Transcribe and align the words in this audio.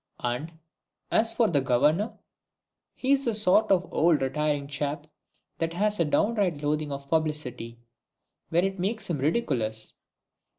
And, 0.23 0.53
as 1.11 1.31
for 1.31 1.47
the 1.47 1.61
Governor, 1.61 2.17
he's 2.95 3.25
the 3.25 3.35
sort 3.35 3.69
of 3.69 3.87
old 3.93 4.19
retiring 4.23 4.65
chap 4.67 5.05
that 5.59 5.73
has 5.73 5.99
a 5.99 6.05
downright 6.05 6.63
loathing 6.63 6.91
of 6.91 7.07
publicity, 7.07 7.77
when 8.49 8.65
it 8.65 8.79
makes 8.79 9.11
him 9.11 9.19
ridiculous. 9.19 9.93